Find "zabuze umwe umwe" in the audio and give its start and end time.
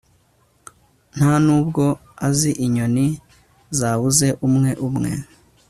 3.77-5.11